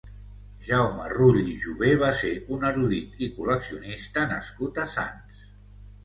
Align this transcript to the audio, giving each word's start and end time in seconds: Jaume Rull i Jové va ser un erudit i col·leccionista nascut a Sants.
Jaume 0.67 1.03
Rull 1.09 1.35
i 1.41 1.51
Jové 1.63 1.91
va 2.03 2.07
ser 2.21 2.31
un 2.55 2.65
erudit 2.69 3.19
i 3.27 3.29
col·leccionista 3.35 4.23
nascut 4.31 4.81
a 4.85 4.87
Sants. 4.95 5.45